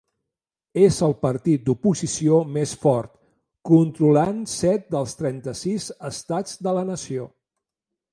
És 0.83 0.95
el 1.07 1.11
partit 1.25 1.65
d'oposició 1.65 2.39
més 2.55 2.73
fort, 2.85 3.11
controlant 3.71 4.39
set 4.53 4.89
dels 4.97 5.13
trenta-sis 5.21 5.87
estats 6.11 6.57
de 6.69 6.75
la 6.79 6.87
nació. 6.89 7.29